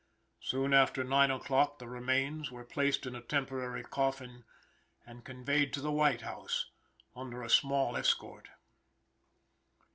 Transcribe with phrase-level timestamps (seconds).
[0.39, 4.45] Soon after 9 o'clock the remains were placed in a temporary coffin
[5.05, 6.71] and conveyed to the White House
[7.15, 8.49] under a small escort.